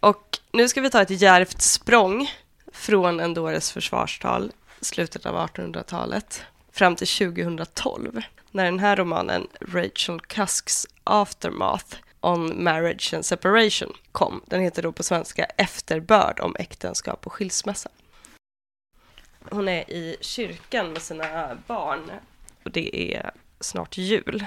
Och 0.00 0.38
nu 0.52 0.68
ska 0.68 0.80
vi 0.80 0.90
ta 0.90 1.02
ett 1.02 1.20
djärvt 1.20 1.62
språng 1.62 2.30
från 2.72 3.20
Endores 3.20 3.72
försvarstal, 3.72 4.52
slutet 4.80 5.26
av 5.26 5.48
1800-talet, 5.48 6.42
fram 6.72 6.96
till 6.96 7.08
2012, 7.08 8.20
när 8.50 8.64
den 8.64 8.78
här 8.78 8.96
romanen 8.96 9.46
Rachel 9.60 10.20
Cusks 10.20 10.86
Aftermath 11.04 11.96
on 12.20 12.64
Marriage 12.64 13.14
and 13.14 13.26
Separation 13.26 13.92
kom. 14.12 14.42
Den 14.46 14.60
heter 14.60 14.82
då 14.82 14.92
på 14.92 15.02
svenska 15.02 15.44
Efterbörd 15.44 16.40
om 16.40 16.56
äktenskap 16.58 17.26
och 17.26 17.32
skilsmässa. 17.32 17.90
Hon 19.50 19.68
är 19.68 19.90
i 19.90 20.16
kyrkan 20.20 20.92
med 20.92 21.02
sina 21.02 21.58
barn 21.66 22.10
och 22.64 22.70
det 22.70 23.14
är 23.14 23.30
snart 23.60 23.96
jul. 23.96 24.46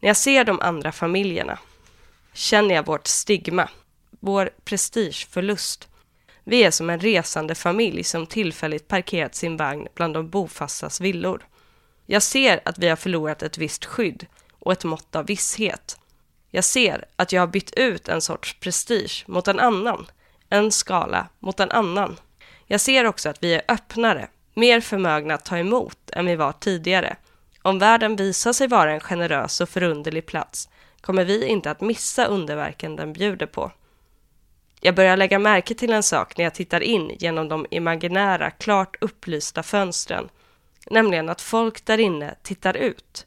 När 0.00 0.08
jag 0.08 0.16
ser 0.16 0.44
de 0.44 0.60
andra 0.60 0.92
familjerna 0.92 1.58
känner 2.32 2.74
jag 2.74 2.86
vårt 2.86 3.06
stigma, 3.06 3.68
vår 4.24 4.50
prestigeförlust. 4.64 5.88
Vi 6.44 6.64
är 6.64 6.70
som 6.70 6.90
en 6.90 7.00
resande 7.00 7.54
familj 7.54 8.04
som 8.04 8.26
tillfälligt 8.26 8.88
parkerat 8.88 9.34
sin 9.34 9.56
vagn 9.56 9.88
bland 9.94 10.14
de 10.14 10.30
bofastas 10.30 11.00
villor. 11.00 11.46
Jag 12.06 12.22
ser 12.22 12.60
att 12.64 12.78
vi 12.78 12.88
har 12.88 12.96
förlorat 12.96 13.42
ett 13.42 13.58
visst 13.58 13.84
skydd 13.84 14.26
och 14.52 14.72
ett 14.72 14.84
mått 14.84 15.16
av 15.16 15.26
visshet. 15.26 15.98
Jag 16.50 16.64
ser 16.64 17.04
att 17.16 17.32
jag 17.32 17.42
har 17.42 17.46
bytt 17.46 17.74
ut 17.74 18.08
en 18.08 18.20
sorts 18.20 18.60
prestige 18.60 19.24
mot 19.26 19.48
en 19.48 19.60
annan, 19.60 20.06
en 20.48 20.72
skala 20.72 21.28
mot 21.38 21.60
en 21.60 21.70
annan. 21.70 22.16
Jag 22.66 22.80
ser 22.80 23.04
också 23.04 23.28
att 23.28 23.42
vi 23.42 23.54
är 23.54 23.62
öppnare, 23.68 24.28
mer 24.54 24.80
förmögna 24.80 25.34
att 25.34 25.44
ta 25.44 25.58
emot 25.58 26.10
än 26.12 26.26
vi 26.26 26.36
var 26.36 26.52
tidigare. 26.52 27.16
Om 27.62 27.78
världen 27.78 28.16
visar 28.16 28.52
sig 28.52 28.68
vara 28.68 28.92
en 28.92 29.00
generös 29.00 29.60
och 29.60 29.68
förunderlig 29.68 30.26
plats 30.26 30.68
kommer 31.00 31.24
vi 31.24 31.46
inte 31.46 31.70
att 31.70 31.80
missa 31.80 32.24
underverken 32.24 32.96
den 32.96 33.12
bjuder 33.12 33.46
på. 33.46 33.72
Jag 34.86 34.94
börjar 34.94 35.16
lägga 35.16 35.38
märke 35.38 35.74
till 35.74 35.92
en 35.92 36.02
sak 36.02 36.36
när 36.36 36.44
jag 36.44 36.54
tittar 36.54 36.80
in 36.80 37.16
genom 37.18 37.48
de 37.48 37.66
imaginära, 37.70 38.50
klart 38.50 38.96
upplysta 39.00 39.62
fönstren, 39.62 40.28
nämligen 40.90 41.28
att 41.28 41.40
folk 41.40 41.84
där 41.84 41.98
inne 41.98 42.34
tittar 42.42 42.76
ut. 42.76 43.26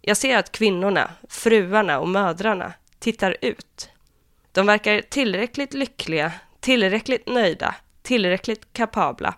Jag 0.00 0.16
ser 0.16 0.38
att 0.38 0.52
kvinnorna, 0.52 1.10
fruarna 1.28 1.98
och 1.98 2.08
mödrarna 2.08 2.72
tittar 2.98 3.36
ut. 3.40 3.90
De 4.52 4.66
verkar 4.66 5.00
tillräckligt 5.00 5.74
lyckliga, 5.74 6.32
tillräckligt 6.60 7.28
nöjda, 7.28 7.74
tillräckligt 8.02 8.72
kapabla. 8.72 9.34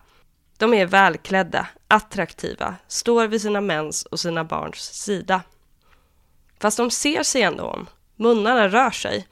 De 0.57 0.73
är 0.73 0.85
välklädda, 0.85 1.67
attraktiva, 1.87 2.75
står 2.87 3.27
vid 3.27 3.41
sina 3.41 3.61
mäns 3.61 4.05
och 4.05 4.19
sina 4.19 4.43
barns 4.43 4.93
sida. 4.93 5.41
Fast 6.59 6.77
de 6.77 6.91
ser 6.91 7.23
sig 7.23 7.41
ändå 7.41 7.63
om. 7.63 7.87
Munnarna 8.15 8.67
rör 8.67 8.91
sig. 8.91 9.27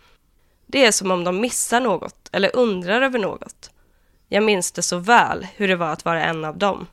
Det 0.71 0.85
är 0.85 0.91
som 0.91 1.11
om 1.11 1.23
de 1.23 1.41
missar 1.41 1.79
något 1.79 2.29
eller 2.31 2.55
undrar 2.55 3.01
över 3.01 3.19
något. 3.19 3.71
Jag 4.27 4.43
minns 4.43 4.71
det 4.71 4.81
så 4.81 4.97
väl 4.97 5.47
hur 5.55 5.67
det 5.67 5.75
var 5.75 5.89
att 5.89 6.05
vara 6.05 6.23
en 6.25 6.45
av 6.45 6.57
dem. 6.57 6.87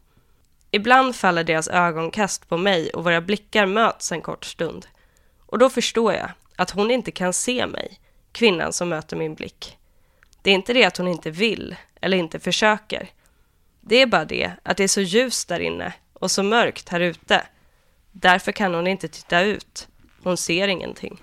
Ibland 0.70 1.16
faller 1.16 1.44
deras 1.44 1.68
ögonkast 1.68 2.48
på 2.48 2.56
mig 2.56 2.90
och 2.90 3.04
våra 3.04 3.20
blickar 3.20 3.66
möts 3.66 4.12
en 4.12 4.20
kort 4.20 4.44
stund. 4.44 4.86
Och 5.46 5.58
då 5.58 5.70
förstår 5.70 6.12
jag 6.12 6.30
att 6.56 6.70
hon 6.70 6.90
inte 6.90 7.10
kan 7.10 7.32
se 7.32 7.66
mig, 7.66 8.00
kvinnan 8.32 8.72
som 8.72 8.88
möter 8.88 9.16
min 9.16 9.34
blick. 9.34 9.78
Det 10.42 10.50
är 10.50 10.54
inte 10.54 10.72
det 10.72 10.84
att 10.84 10.96
hon 10.96 11.08
inte 11.08 11.30
vill 11.30 11.76
eller 12.00 12.16
inte 12.16 12.40
försöker. 12.40 13.10
Det 13.80 13.96
är 13.96 14.06
bara 14.06 14.24
det 14.24 14.52
att 14.62 14.76
det 14.76 14.84
är 14.84 14.88
så 14.88 15.00
ljust 15.00 15.48
där 15.48 15.60
inne 15.60 15.92
och 16.12 16.30
så 16.30 16.42
mörkt 16.42 16.88
här 16.88 17.00
ute. 17.00 17.42
Därför 18.12 18.52
kan 18.52 18.74
hon 18.74 18.86
inte 18.86 19.08
titta 19.08 19.40
ut. 19.40 19.88
Hon 20.22 20.36
ser 20.36 20.68
ingenting. 20.68 21.20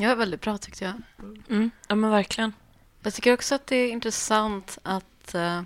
Ja, 0.00 0.14
väldigt 0.14 0.40
bra 0.40 0.58
tyckte 0.58 0.84
jag. 0.84 0.94
Mm. 1.48 1.70
Ja, 1.88 1.94
men 1.94 2.10
verkligen. 2.10 2.52
Jag 3.02 3.14
tycker 3.14 3.32
också 3.32 3.54
att 3.54 3.66
det 3.66 3.76
är 3.76 3.90
intressant 3.90 4.78
att... 4.82 5.34
Uh, 5.34 5.62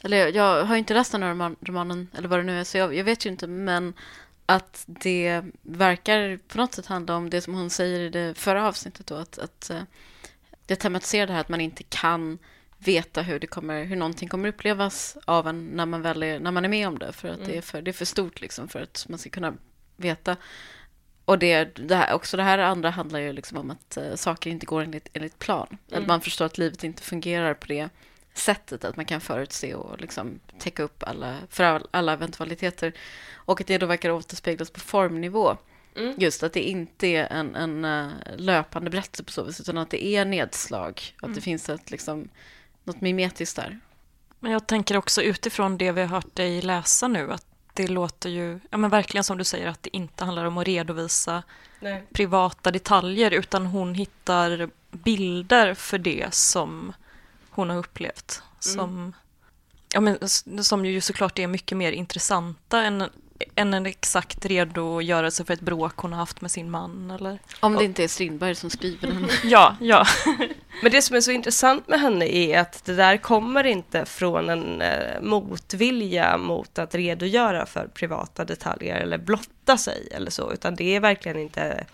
eller 0.00 0.32
jag 0.32 0.64
har 0.64 0.76
inte 0.76 0.94
läst 0.94 1.12
den 1.12 1.22
här 1.22 1.56
romanen, 1.60 2.08
eller 2.14 2.28
vad 2.28 2.38
det 2.38 2.42
nu 2.42 2.60
är, 2.60 2.64
så 2.64 2.78
jag, 2.78 2.94
jag, 2.94 3.04
vet 3.04 3.26
ju 3.26 3.30
inte, 3.30 3.46
men 3.46 3.94
att 4.46 4.84
det 4.86 5.42
verkar 5.62 6.38
på 6.48 6.58
något 6.58 6.74
sätt 6.74 6.86
handla 6.86 7.16
om 7.16 7.30
det 7.30 7.40
som 7.40 7.54
hon 7.54 7.70
säger 7.70 8.00
i 8.00 8.08
det 8.08 8.38
förra 8.38 8.68
avsnittet 8.68 9.06
då, 9.06 9.14
att, 9.14 9.38
att 9.38 9.70
uh, 9.74 9.82
det 10.66 10.76
tematiserar 10.76 11.26
det 11.26 11.32
här 11.32 11.40
att 11.40 11.48
man 11.48 11.60
inte 11.60 11.82
kan 11.82 12.38
veta 12.78 13.22
hur, 13.22 13.38
det 13.38 13.46
kommer, 13.46 13.84
hur 13.84 13.96
någonting 13.96 14.28
kommer 14.28 14.48
upplevas 14.48 15.16
av 15.24 15.48
en 15.48 15.66
när 15.66 15.86
man, 15.86 16.02
väl 16.02 16.22
är, 16.22 16.40
när 16.40 16.50
man 16.50 16.64
är 16.64 16.68
med 16.68 16.88
om 16.88 16.98
det, 16.98 17.12
för 17.12 17.28
att 17.28 17.36
mm. 17.36 17.48
det, 17.48 17.56
är 17.56 17.62
för, 17.62 17.82
det 17.82 17.90
är 17.90 17.92
för 17.92 18.04
stort 18.04 18.40
liksom 18.40 18.68
för 18.68 18.82
att 18.82 19.06
man 19.08 19.18
ska 19.18 19.30
kunna 19.30 19.54
veta. 19.96 20.36
Och 21.28 21.38
det, 21.38 21.64
det 21.64 21.96
här, 21.96 22.14
också 22.14 22.36
det 22.36 22.42
här 22.42 22.58
andra 22.58 22.90
handlar 22.90 23.20
ju 23.20 23.32
liksom 23.32 23.58
om 23.58 23.70
att 23.70 23.98
uh, 24.00 24.14
saker 24.14 24.50
inte 24.50 24.66
går 24.66 24.82
enligt, 24.82 25.08
enligt 25.12 25.38
plan. 25.38 25.66
Mm. 25.88 26.02
Att 26.02 26.08
man 26.08 26.20
förstår 26.20 26.44
att 26.44 26.58
livet 26.58 26.84
inte 26.84 27.02
fungerar 27.02 27.54
på 27.54 27.66
det 27.66 27.88
sättet, 28.34 28.84
att 28.84 28.96
man 28.96 29.04
kan 29.04 29.20
förutse 29.20 29.74
och 29.74 30.00
liksom 30.00 30.40
täcka 30.58 30.82
upp 30.82 31.02
alla, 31.02 31.36
för 31.50 31.82
alla 31.90 32.12
eventualiteter. 32.12 32.92
Och 33.34 33.60
att 33.60 33.66
det 33.66 33.78
då 33.78 33.86
verkar 33.86 34.10
återspeglas 34.10 34.70
på 34.70 34.80
formnivå. 34.80 35.56
Mm. 35.96 36.14
Just 36.18 36.42
att 36.42 36.52
det 36.52 36.62
inte 36.62 37.06
är 37.06 37.26
en, 37.26 37.54
en 37.54 37.84
uh, 37.84 38.10
löpande 38.36 38.90
berättelse 38.90 39.24
på 39.24 39.32
så 39.32 39.42
vis, 39.42 39.60
utan 39.60 39.78
att 39.78 39.90
det 39.90 40.04
är 40.04 40.24
nedslag. 40.24 41.02
Mm. 41.22 41.30
Att 41.30 41.34
det 41.34 41.40
finns 41.40 41.68
ett, 41.68 41.90
liksom, 41.90 42.28
något 42.84 43.00
mimetiskt 43.00 43.56
där. 43.56 43.80
Men 44.40 44.52
jag 44.52 44.66
tänker 44.66 44.96
också 44.96 45.22
utifrån 45.22 45.78
det 45.78 45.92
vi 45.92 46.00
har 46.00 46.08
hört 46.08 46.34
dig 46.34 46.62
läsa 46.62 47.08
nu, 47.08 47.32
att 47.32 47.47
det 47.78 47.88
låter 47.88 48.28
ju, 48.30 48.60
ja 48.70 48.78
men 48.78 48.90
verkligen 48.90 49.24
som 49.24 49.38
du 49.38 49.44
säger, 49.44 49.66
att 49.66 49.82
det 49.82 49.96
inte 49.96 50.24
handlar 50.24 50.44
om 50.44 50.58
att 50.58 50.66
redovisa 50.66 51.42
Nej. 51.80 52.04
privata 52.12 52.70
detaljer, 52.70 53.30
utan 53.30 53.66
hon 53.66 53.94
hittar 53.94 54.70
bilder 54.90 55.74
för 55.74 55.98
det 55.98 56.34
som 56.34 56.92
hon 57.50 57.70
har 57.70 57.76
upplevt. 57.76 58.42
Mm. 58.42 58.58
Som, 58.60 59.12
ja 59.94 60.00
men, 60.00 60.18
som 60.64 60.86
ju 60.86 61.00
såklart 61.00 61.38
är 61.38 61.46
mycket 61.46 61.78
mer 61.78 61.92
intressanta 61.92 62.82
än 62.82 63.04
än 63.54 63.74
en 63.74 63.86
exakt 63.86 64.46
redogörelse 64.46 65.44
för 65.44 65.54
ett 65.54 65.60
bråk 65.60 65.96
hon 65.96 66.12
har 66.12 66.18
haft 66.18 66.40
med 66.40 66.50
sin 66.50 66.70
man. 66.70 67.10
Eller? 67.10 67.38
Om 67.60 67.74
det 67.74 67.84
inte 67.84 68.04
är 68.04 68.08
Strindberg 68.08 68.54
som 68.54 68.70
skriver 68.70 69.08
den. 69.08 69.28
ja, 69.44 69.76
ja. 69.80 70.06
Men 70.82 70.92
det 70.92 71.02
som 71.02 71.16
är 71.16 71.20
så 71.20 71.30
intressant 71.30 71.88
med 71.88 72.00
henne 72.00 72.26
är 72.26 72.58
att 72.58 72.84
det 72.84 72.94
där 72.94 73.16
kommer 73.16 73.66
inte 73.66 74.04
från 74.04 74.48
en 74.48 74.80
eh, 74.80 75.20
motvilja 75.20 76.38
mot 76.38 76.78
att 76.78 76.94
redogöra 76.94 77.66
för 77.66 77.86
privata 77.86 78.44
detaljer 78.44 78.96
eller 78.96 79.18
blotta 79.18 79.76
sig 79.76 80.08
eller 80.12 80.30
så, 80.30 80.52
utan 80.52 80.74
det 80.74 80.96
är 80.96 81.00
verkligen 81.00 81.38
inte 81.38 81.84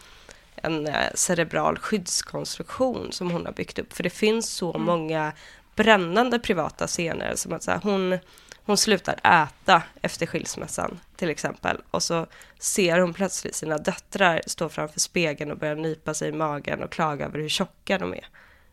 en 0.56 0.86
eh, 0.86 0.94
cerebral 1.14 1.78
skyddskonstruktion 1.78 3.12
som 3.12 3.30
hon 3.30 3.46
har 3.46 3.52
byggt 3.52 3.78
upp, 3.78 3.92
för 3.92 4.02
det 4.02 4.10
finns 4.10 4.50
så 4.50 4.70
mm. 4.70 4.82
många 4.82 5.32
brännande 5.76 6.38
privata 6.38 6.86
scener 6.86 7.32
som 7.36 7.52
att 7.52 7.62
så 7.62 7.70
här, 7.70 7.80
hon 7.82 8.18
hon 8.66 8.76
slutar 8.76 9.14
äta 9.14 9.82
efter 10.02 10.26
skilsmässan 10.26 11.00
till 11.16 11.30
exempel 11.30 11.82
och 11.90 12.02
så 12.02 12.26
ser 12.58 12.98
hon 12.98 13.14
plötsligt 13.14 13.54
sina 13.54 13.78
döttrar 13.78 14.40
stå 14.46 14.68
framför 14.68 15.00
spegeln 15.00 15.50
och 15.50 15.58
börja 15.58 15.74
nypa 15.74 16.14
sig 16.14 16.28
i 16.28 16.32
magen 16.32 16.82
och 16.82 16.92
klaga 16.92 17.26
över 17.26 17.38
hur 17.38 17.48
tjocka 17.48 17.98
de 17.98 18.14
är. 18.14 18.26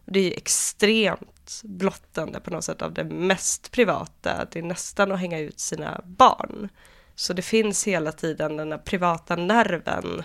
Det 0.06 0.20
är 0.20 0.38
extremt 0.38 1.62
blottande 1.64 2.40
på 2.40 2.52
något 2.52 2.64
sätt 2.64 2.82
av 2.82 2.94
det 2.94 3.04
mest 3.04 3.72
privata, 3.72 4.48
det 4.52 4.60
är 4.60 4.64
nästan 4.64 5.12
att 5.12 5.20
hänga 5.20 5.40
ut 5.40 5.60
sina 5.60 6.02
barn. 6.04 6.70
Så 7.16 7.34
det 7.34 7.42
finns 7.42 7.88
hela 7.88 8.12
tiden 8.12 8.58
den 8.58 8.72
här 8.72 8.80
privata 8.80 9.36
nerven 9.36 10.24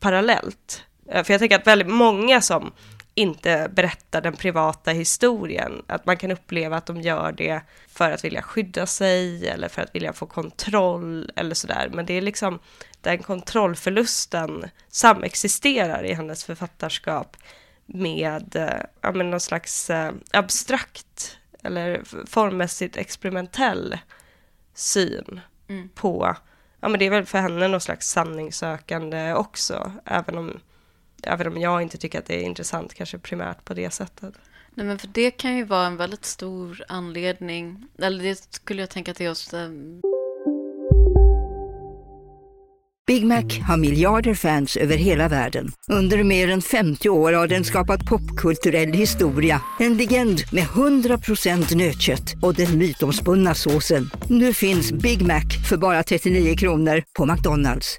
parallellt. 0.00 0.82
Eh, 1.08 1.24
för 1.24 1.32
jag 1.32 1.40
tänker 1.40 1.58
att 1.58 1.66
väldigt 1.66 1.88
många 1.88 2.40
som 2.40 2.72
inte 3.18 3.70
berättar 3.72 4.20
den 4.20 4.36
privata 4.36 4.90
historien. 4.90 5.82
Att 5.86 6.06
man 6.06 6.16
kan 6.16 6.30
uppleva 6.30 6.76
att 6.76 6.86
de 6.86 7.00
gör 7.00 7.32
det 7.32 7.60
för 7.88 8.10
att 8.10 8.24
vilja 8.24 8.42
skydda 8.42 8.86
sig 8.86 9.48
eller 9.48 9.68
för 9.68 9.82
att 9.82 9.94
vilja 9.94 10.12
få 10.12 10.26
kontroll 10.26 11.32
eller 11.36 11.54
sådär. 11.54 11.90
Men 11.92 12.06
det 12.06 12.14
är 12.14 12.20
liksom 12.20 12.58
den 13.00 13.18
kontrollförlusten 13.18 14.64
samexisterar 14.88 16.04
i 16.04 16.14
hennes 16.14 16.44
författarskap 16.44 17.36
med 17.86 18.56
eh, 18.56 18.80
ja, 19.00 19.12
men 19.12 19.30
någon 19.30 19.40
slags 19.40 19.90
eh, 19.90 20.12
abstrakt 20.32 21.38
eller 21.62 22.02
formmässigt 22.26 22.96
experimentell 22.96 23.98
syn 24.74 25.40
mm. 25.68 25.88
på, 25.88 26.36
ja 26.80 26.88
men 26.88 26.98
det 26.98 27.06
är 27.06 27.10
väl 27.10 27.26
för 27.26 27.38
henne 27.38 27.68
någon 27.68 27.80
slags 27.80 28.08
sanningssökande 28.08 29.34
också, 29.34 29.92
även 30.04 30.38
om, 30.38 30.60
även 31.22 31.46
om 31.46 31.60
jag 31.60 31.82
inte 31.82 31.98
tycker 31.98 32.18
att 32.18 32.26
det 32.26 32.34
är 32.34 32.42
intressant 32.42 32.94
kanske 32.94 33.18
primärt 33.18 33.64
på 33.64 33.74
det 33.74 33.90
sättet. 33.90 34.34
Nej, 34.74 34.86
men 34.86 34.98
för 34.98 35.08
det 35.08 35.30
kan 35.30 35.56
ju 35.56 35.64
vara 35.64 35.86
en 35.86 35.96
väldigt 35.96 36.24
stor 36.24 36.84
anledning, 36.88 37.86
eller 37.98 38.24
det 38.24 38.48
skulle 38.50 38.82
jag 38.82 38.90
tänka 38.90 39.10
är 39.10 39.24
just 39.24 39.54
um 39.54 40.00
Big 43.06 43.26
Mac 43.26 43.44
har 43.68 43.76
miljarder 43.76 44.34
fans 44.34 44.76
över 44.76 44.96
hela 44.96 45.28
världen. 45.28 45.72
Under 45.90 46.24
mer 46.24 46.50
än 46.50 46.62
50 46.62 47.08
år 47.08 47.32
har 47.32 47.46
den 47.46 47.64
skapat 47.64 48.06
popkulturell 48.06 48.92
historia. 48.92 49.62
En 49.78 49.96
legend 49.96 50.42
med 50.52 50.64
100% 50.64 51.76
nötkött 51.76 52.34
och 52.42 52.54
den 52.54 52.78
mytomspunna 52.78 53.54
såsen. 53.54 54.10
Nu 54.28 54.52
finns 54.52 54.92
Big 54.92 55.26
Mac 55.26 55.44
för 55.68 55.76
bara 55.76 56.02
39 56.02 56.56
kronor 56.56 57.02
på 57.18 57.26
McDonalds. 57.26 57.98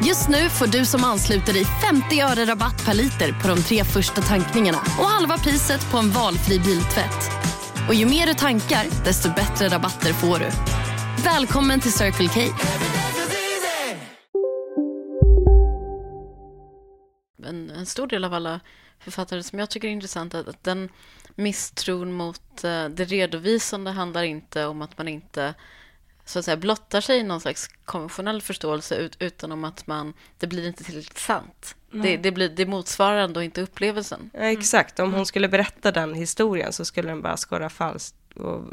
Just 0.00 0.28
nu 0.28 0.48
får 0.48 0.66
du 0.66 0.84
som 0.84 1.04
ansluter 1.04 1.52
dig 1.52 1.64
50 1.64 2.20
öre 2.20 2.44
rabatt 2.44 2.84
per 2.86 2.94
liter 2.94 3.32
på 3.42 3.48
de 3.48 3.62
tre 3.62 3.84
första 3.84 4.20
tankningarna 4.22 4.78
och 4.78 5.04
halva 5.04 5.38
priset 5.38 5.90
på 5.90 5.98
en 5.98 6.10
valfri 6.10 6.58
biltvätt. 6.58 7.30
Och 7.88 7.94
ju 7.94 8.06
mer 8.06 8.26
du 8.26 8.34
tankar, 8.34 9.04
desto 9.04 9.28
bättre 9.28 9.68
rabatter 9.68 10.12
får 10.12 10.38
du. 10.38 10.50
Välkommen 11.24 11.80
till 11.80 11.92
Circle 11.92 12.28
K. 12.28 12.40
En, 17.44 17.70
en, 17.70 17.86
stor 17.86 18.06
del 18.06 18.24
av 18.24 18.34
alla 18.34 18.60
författare 18.98 19.42
som 19.42 19.58
jag 19.58 19.70
tycker 19.70 19.88
är 19.88 19.92
intressant 19.92 20.34
är 20.34 20.48
att 20.48 20.64
den 20.64 20.88
misstron 21.34 22.12
mot 22.12 22.64
eh, 22.64 22.84
det 22.88 23.04
redovisande 23.04 23.90
handlar 23.90 24.22
inte 24.22 24.66
om 24.66 24.82
att 24.82 24.98
man 24.98 25.08
inte 25.08 25.54
så 26.24 26.38
att 26.38 26.44
säga 26.44 26.56
blottar 26.56 27.00
sig 27.00 27.18
i 27.18 27.22
någon 27.22 27.40
slags 27.40 27.68
konventionell 27.84 28.42
förståelse 28.42 28.96
ut, 28.96 29.16
utan 29.18 29.52
om 29.52 29.64
att 29.64 29.86
man, 29.86 30.12
det 30.38 30.46
blir 30.46 30.66
inte 30.66 30.84
tillräckligt 30.84 31.18
sant. 31.18 31.76
Mm. 31.92 32.02
Det, 32.02 32.16
det, 32.16 32.32
blir, 32.32 32.48
det 32.48 32.66
motsvarar 32.66 33.16
ändå 33.16 33.42
inte 33.42 33.62
upplevelsen. 33.62 34.30
Ja, 34.34 34.40
exakt, 34.40 34.98
om 34.98 35.14
hon 35.14 35.26
skulle 35.26 35.48
berätta 35.48 35.92
den 35.92 36.14
historien 36.14 36.72
så 36.72 36.84
skulle 36.84 37.08
den 37.08 37.22
bara 37.22 37.36
skorra 37.36 37.68
falskt 37.68 38.16
och 38.36 38.64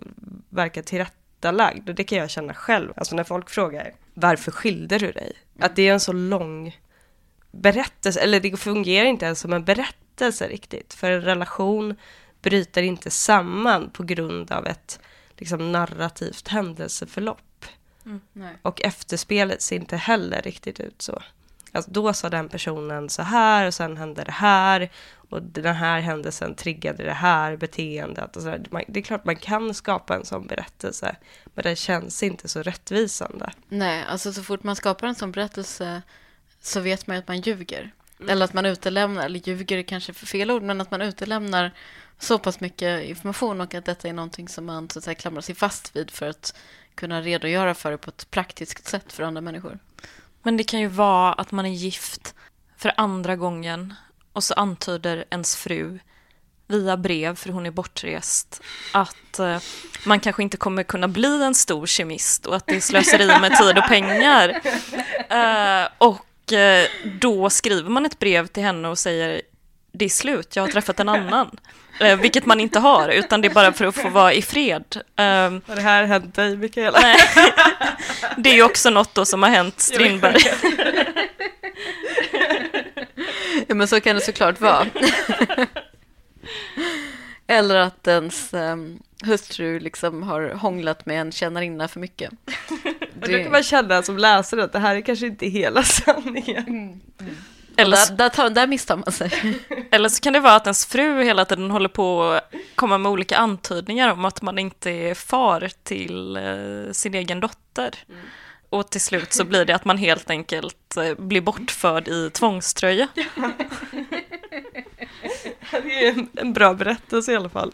verka 0.50 0.84
tillrätta 0.84 1.14
tillrättalagd. 1.40 1.90
Och 1.90 1.96
det 1.96 2.04
kan 2.04 2.18
jag 2.18 2.30
känna 2.30 2.54
själv. 2.54 2.94
Alltså 2.96 3.16
när 3.16 3.24
folk 3.24 3.50
frågar 3.50 3.94
varför 4.14 4.52
skilde 4.52 4.98
du 4.98 5.12
dig? 5.12 5.34
Att 5.60 5.76
det 5.76 5.88
är 5.88 5.94
en 5.94 6.00
så 6.00 6.14
lång 6.14 6.78
berättelse, 7.52 8.20
eller 8.20 8.40
det 8.40 8.58
fungerar 8.58 9.06
inte 9.06 9.26
ens 9.26 9.40
som 9.40 9.54
en 9.54 9.66
berättelse 9.66 10.48
riktigt. 10.48 10.94
För 10.94 11.12
en 11.12 11.22
relation 11.22 11.96
bryter 12.42 12.84
inte 12.84 13.10
samman 13.10 13.90
på 13.90 14.04
grund 14.04 14.52
av 14.52 14.68
ett 14.68 15.00
liksom, 15.38 15.72
narrativt 15.72 16.48
händelseförlopp. 16.48 17.66
Mm, 18.06 18.22
och 18.62 18.82
efterspelet 18.82 19.62
ser 19.62 19.76
inte 19.76 19.98
heller 19.98 20.42
riktigt 20.42 20.80
ut 20.80 21.02
så. 21.02 21.22
Alltså 21.72 21.92
då 21.92 22.14
sa 22.14 22.30
den 22.30 22.50
personen 22.50 23.10
så 23.10 23.22
här 23.22 23.68
och 23.68 23.74
sen 23.74 23.98
hände 23.98 24.24
det 24.24 24.32
här 24.32 24.90
och 25.30 25.42
den 25.42 25.76
här 25.76 26.00
händelsen 26.00 26.56
triggade 26.56 27.04
det 27.04 27.14
här 27.14 27.56
beteendet. 27.56 28.36
Och 28.36 28.42
så 28.42 28.58
det 28.88 29.00
är 29.00 29.04
klart 29.04 29.26
man 29.26 29.36
kan 29.36 29.74
skapa 29.74 30.16
en 30.16 30.26
sån 30.26 30.48
berättelse, 30.48 31.16
men 31.54 31.64
den 31.64 31.76
känns 31.76 32.24
inte 32.24 32.48
så 32.48 32.62
rättvisande. 32.62 33.52
Nej, 33.70 34.06
alltså 34.08 34.34
så 34.34 34.44
fort 34.44 34.64
man 34.64 34.76
skapar 34.76 35.08
en 35.08 35.16
sån 35.16 35.32
berättelse 35.32 36.02
så 36.62 36.80
vet 36.80 37.08
man 37.08 37.16
ju 37.16 37.20
att 37.20 37.28
man 37.28 37.42
ljuger. 37.42 37.92
Mm. 38.20 38.30
Eller 38.30 38.46
att 38.46 38.54
man 38.54 38.66
utelämnar, 38.66 39.26
eller 39.26 39.48
ljuger 39.48 39.78
är 39.78 39.84
kanske 39.84 40.14
för 40.14 40.26
fel 40.26 40.52
ord, 40.52 40.64
men 40.64 40.82
att 40.82 40.92
man 40.92 41.02
utelämnar 41.02 41.72
så 42.20 42.40
pass 42.40 42.60
mycket 42.60 43.04
information 43.04 43.62
och 43.62 43.74
att 43.74 43.86
detta 43.86 44.08
är 44.08 44.14
någonting 44.14 44.48
som 44.48 44.66
man 44.66 44.90
så 44.90 45.00
att 45.00 45.06
säga 45.06 45.16
klamrar 45.16 45.42
sig 45.42 45.56
fast 45.56 45.96
vid 45.96 46.12
för 46.12 46.30
att 46.30 46.56
kunna 46.96 47.22
redogöra 47.22 47.74
för 47.74 47.92
det 47.92 47.98
på 47.98 48.10
ett 48.10 48.32
praktiskt 48.32 48.88
sätt 48.88 49.14
för 49.14 49.24
andra 49.24 49.42
människor. 49.42 49.80
Men 50.44 50.58
det 50.58 50.64
kan 50.64 50.80
ju 50.80 50.88
vara 50.88 51.34
att 51.34 51.52
man 51.52 51.66
är 51.66 51.70
gift 51.70 52.36
för 52.78 52.94
andra 52.98 53.36
gången 53.36 53.94
och 54.34 54.44
så 54.44 54.54
antyder 54.54 55.26
ens 55.30 55.56
fru 55.56 56.00
via 56.68 56.98
brev, 56.98 57.36
för 57.36 57.50
hon 57.50 57.66
är 57.66 57.72
bortrest, 57.72 58.62
att 58.94 59.40
eh, 59.40 59.58
man 60.06 60.20
kanske 60.20 60.44
inte 60.44 60.58
kommer 60.58 60.84
kunna 60.84 61.08
bli 61.08 61.44
en 61.44 61.56
stor 61.56 61.86
kemist 61.86 62.46
och 62.46 62.56
att 62.56 62.68
det 62.68 62.76
är 62.76 62.80
slöseri 62.80 63.28
med 63.28 63.58
tid 63.58 63.78
och 63.78 63.88
pengar. 63.88 64.62
Eh, 65.30 65.88
och 65.98 66.26
då 67.04 67.50
skriver 67.50 67.90
man 67.90 68.06
ett 68.06 68.20
brev 68.20 68.48
till 68.48 68.64
henne 68.64 68.88
och 68.88 69.00
säger 69.00 69.42
det 69.92 70.06
är 70.06 70.10
slut, 70.10 70.56
jag 70.56 70.64
har 70.64 70.68
träffat 70.70 71.00
en 71.00 71.10
annan. 71.10 71.58
Eh, 72.02 72.20
vilket 72.20 72.46
man 72.46 72.60
inte 72.60 72.80
har, 72.80 73.10
utan 73.10 73.42
det 73.42 73.48
är 73.48 73.54
bara 73.54 73.74
för 73.74 73.86
att 73.86 73.96
få 73.96 74.10
vara 74.10 74.34
i 74.34 74.42
fred. 74.42 74.84
Um, 74.96 75.04
har 75.16 75.76
det 75.76 75.82
här 75.82 76.04
hänt 76.04 76.36
dig, 76.36 76.58
Mikaela? 76.58 77.00
Nej. 77.00 77.18
Det 78.38 78.50
är 78.50 78.54
ju 78.54 78.64
också 78.64 78.90
något 78.90 79.16
då 79.16 79.26
som 79.26 79.44
har 79.44 79.50
hänt 79.50 79.80
Strindberg. 79.80 80.38
ja, 83.68 83.76
men 83.76 83.88
så 83.88 84.02
kan 84.02 84.16
det 84.16 84.22
såklart 84.22 84.62
vara. 84.62 84.86
Eller 87.48 87.76
att 87.76 88.08
ens 88.08 88.54
um, 88.54 89.00
hustru 89.24 89.80
liksom 89.80 90.24
har 90.24 90.50
hånglat 90.50 91.06
med 91.06 91.22
en 91.22 91.32
tjänarinna 91.32 91.88
för 91.88 92.00
mycket. 92.00 92.32
Det... 93.22 93.38
Då 93.38 93.44
kan 93.44 93.52
man 93.52 93.64
känna 93.64 94.04
som 94.04 94.18
läsare 94.18 94.64
att 94.64 94.72
det 94.72 94.80
här 94.80 94.96
är 94.96 95.02
kanske 95.02 95.28
inte 95.28 95.46
hela 95.46 95.84
sanningen. 95.84 96.68
Mm. 96.68 97.02
Mm. 97.20 97.36
Eller 97.78 97.98
så, 97.98 98.14
där, 98.14 98.32
där, 98.36 98.50
där 98.50 98.68
misstar 98.68 98.96
man 98.96 99.12
sig. 99.12 99.32
Eller 99.92 100.10
så 100.10 100.22
kan 100.22 100.34
det 100.34 100.40
vara 100.40 100.56
att 100.56 100.66
ens 100.66 100.86
fru 100.86 101.24
hela 101.24 101.46
tiden 101.46 101.72
håller 101.72 101.90
på 101.90 102.24
att 102.24 102.54
komma 102.76 102.98
med 102.98 103.12
olika 103.12 103.38
antydningar 103.38 104.12
om 104.12 104.26
att 104.26 104.42
man 104.42 104.60
inte 104.60 104.92
är 104.92 105.14
far 105.14 105.70
till 105.84 106.36
eh, 106.36 106.92
sin 106.92 107.14
egen 107.14 107.40
dotter. 107.40 107.96
Mm. 108.10 108.22
Och 108.70 108.90
till 108.90 109.02
slut 109.02 109.34
så 109.34 109.44
blir 109.44 109.66
det 109.66 109.76
att 109.76 109.86
man 109.86 109.98
helt 109.98 110.30
enkelt 110.30 110.98
eh, 110.98 111.14
blir 111.18 111.42
bortförd 111.42 112.08
i 112.08 112.30
tvångströja. 112.30 113.08
det 115.72 116.08
är 116.08 116.28
en 116.36 116.54
bra 116.54 116.74
berättelse 116.74 117.32
i 117.32 117.36
alla 117.36 117.50
fall. 117.50 117.74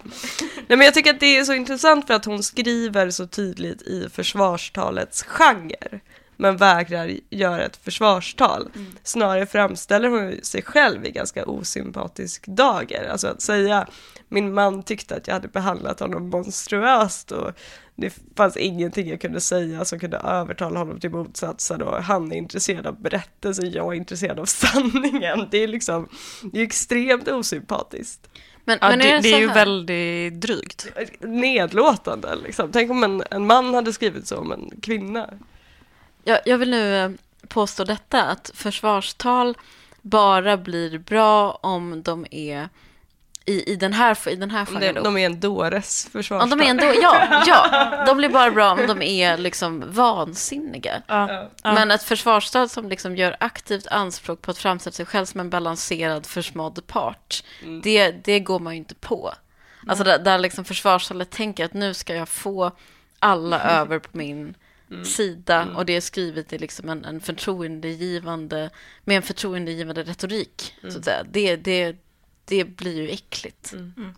Nej, 0.56 0.78
men 0.78 0.82
jag 0.82 0.94
tycker 0.94 1.14
att 1.14 1.20
det 1.20 1.38
är 1.38 1.44
så 1.44 1.54
intressant 1.54 2.08
för 2.08 2.14
att 2.14 2.26
hon 2.26 2.44
skriver 2.44 3.10
så 3.10 3.28
tydligt 3.28 3.82
i 3.82 4.10
försvarstalets 4.10 5.24
genre 5.24 6.00
men 6.38 6.58
vägrar 6.58 7.12
göra 7.30 7.66
ett 7.66 7.78
försvarstal. 7.78 8.70
Mm. 8.76 8.96
Snarare 9.04 9.46
framställer 9.46 10.10
hon 10.10 10.40
sig 10.44 10.62
själv 10.62 11.06
i 11.06 11.12
ganska 11.12 11.46
osympatisk 11.46 12.48
dager. 12.48 13.10
Alltså 13.10 13.28
att 13.28 13.42
säga, 13.42 13.88
min 14.28 14.54
man 14.54 14.84
tyckte 14.84 15.16
att 15.16 15.28
jag 15.28 15.34
hade 15.34 15.48
behandlat 15.48 16.00
honom 16.00 16.30
monstruöst 16.30 17.32
och 17.32 17.52
det 17.96 18.20
fanns 18.36 18.58
ingenting 18.58 19.10
jag 19.10 19.22
kunde 19.22 19.42
säga 19.42 19.86
som 19.86 20.00
kunde 20.00 20.18
övertala 20.18 20.80
honom 20.80 21.00
till 21.00 21.10
motsatsen 21.10 21.82
och 21.82 22.04
han 22.04 22.32
är 22.32 22.36
intresserad 22.36 22.88
av 22.88 23.02
berättelsen, 23.02 23.72
jag 23.72 23.94
är 23.94 23.98
intresserad 23.98 24.40
av 24.40 24.46
sanningen. 24.46 25.48
Det 25.52 25.58
är 25.58 25.68
liksom, 25.68 26.10
det 26.54 26.60
är 26.60 26.64
extremt 26.64 27.28
osympatiskt. 27.28 28.30
Men, 28.64 28.78
ja, 28.82 28.90
men 28.90 29.02
är 29.02 29.14
det, 29.14 29.20
det, 29.20 29.34
är 29.34 29.40
ju 29.40 29.48
väldigt 29.48 30.42
drygt. 30.42 30.88
Nedlåtande 31.20 32.36
liksom. 32.36 32.72
Tänk 32.72 32.92
om 32.92 33.04
en, 33.04 33.24
en 33.32 33.48
man 33.48 33.74
hade 33.74 33.94
skrivit 33.94 34.28
så 34.28 34.38
om 34.38 34.52
en 34.52 34.72
kvinna. 34.82 35.30
Jag, 36.24 36.40
jag 36.46 36.58
vill 36.58 36.70
nu 36.72 36.96
eh, 36.96 37.12
påstå 37.48 37.84
detta, 37.84 38.24
att 38.24 38.52
försvarstal 38.54 39.58
bara 40.02 40.58
blir 40.58 40.98
bra 40.98 41.52
om 41.52 42.04
de 42.04 42.26
är 42.32 42.70
i, 43.46 43.72
i 43.72 43.76
den 43.76 43.94
här, 43.94 44.30
i 44.30 44.36
den 44.36 44.52
här 44.52 44.66
genren. 44.66 45.04
De 45.04 45.18
är 45.18 45.26
en 45.26 45.40
dåres 45.40 46.10
försvarstal. 46.12 46.50
Ja, 46.50 46.56
de 46.56 46.66
är 46.66 46.70
en 46.70 46.78
då, 46.78 47.02
ja, 47.02 47.44
ja, 47.48 48.04
de 48.06 48.18
blir 48.18 48.30
bara 48.30 48.52
bra 48.52 48.72
om 48.72 48.88
de 48.88 49.02
är 49.02 49.38
liksom 49.38 49.84
vansinniga. 49.88 51.02
Ja, 51.08 51.50
ja. 51.64 51.74
Men 51.74 51.92
ett 51.92 52.04
försvarstal 52.04 52.70
som 52.70 52.90
liksom 52.90 53.16
gör 53.16 53.38
aktivt 53.40 53.88
anspråk 53.88 54.42
på 54.42 54.52
att 54.52 54.58
framställa 54.58 54.92
sig 54.92 55.06
själv 55.06 55.26
som 55.26 55.40
en 55.40 55.50
balanserad 55.50 56.26
försmådd 56.26 56.88
part, 56.88 57.44
mm. 57.64 57.82
det, 57.82 58.12
det 58.12 58.40
går 58.40 58.60
man 58.60 58.74
ju 58.74 58.78
inte 58.78 58.96
på. 58.96 59.34
Alltså 59.88 60.04
där, 60.04 60.20
där 60.20 60.38
liksom 60.38 60.66
försvarsstället 60.66 61.30
tänker 61.30 61.66
att 61.66 61.74
nu 61.74 61.94
ska 61.94 62.16
jag 62.16 62.30
få 62.30 62.72
alla 63.20 63.62
över 63.62 64.00
på 64.00 64.18
min 64.18 64.56
mm. 64.92 65.06
sida 65.06 65.62
mm. 65.62 65.76
och 65.76 65.86
det 65.86 65.96
är 65.96 66.02
skrivet 66.02 66.54
i 66.54 66.58
liksom 66.58 66.90
en, 66.90 67.06
en 67.06 67.22
förtroendegivande, 67.22 68.70
med 69.04 69.18
en 69.18 69.24
förtroendegivande 69.24 70.04
retorik. 70.04 70.76
Mm. 70.82 70.92
Så 70.92 71.00
att 71.00 71.06
säga. 71.06 71.24
Det, 71.32 71.56
det, 71.56 71.96
det 72.46 72.66
blir 72.66 73.02
ju 73.02 73.10
äckligt. 73.10 73.74
Mm. 73.74 73.94
mm. 73.98 74.14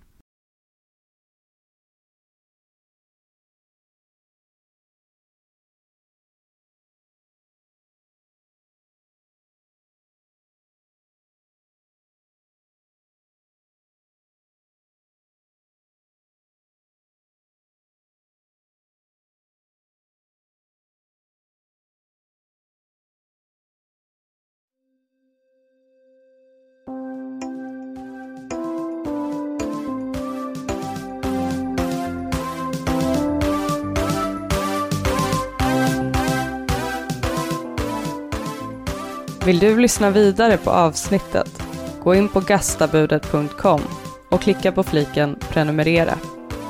Vill 39.48 39.60
du 39.60 39.80
lyssna 39.80 40.10
vidare 40.10 40.58
på 40.58 40.72
avsnittet? 40.72 41.64
Gå 42.04 42.16
in 42.16 42.30
på 42.30 42.40
gastabudet.com 42.40 43.82
och 44.30 44.42
klicka 44.42 44.72
på 44.72 44.84
fliken 44.84 45.36
prenumerera. 45.50 46.18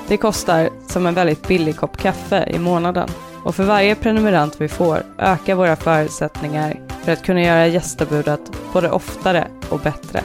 Det 0.07 0.17
kostar 0.17 0.69
som 0.87 1.05
en 1.05 1.13
väldigt 1.13 1.47
billig 1.47 1.75
kopp 1.75 1.97
kaffe 1.97 2.49
i 2.49 2.59
månaden 2.59 3.09
och 3.43 3.55
för 3.55 3.63
varje 3.63 3.95
prenumerant 3.95 4.61
vi 4.61 4.67
får 4.67 5.03
ökar 5.17 5.55
våra 5.55 5.75
förutsättningar 5.75 6.79
för 7.03 7.11
att 7.11 7.23
kunna 7.23 7.41
göra 7.41 7.67
gästabudet 7.67 8.41
både 8.73 8.89
oftare 8.89 9.47
och 9.69 9.79
bättre. 9.79 10.23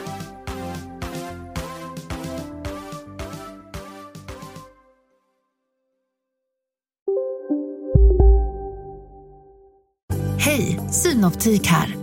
Hej, 10.37 10.79
Synoptik 10.91 11.67
här. 11.67 12.02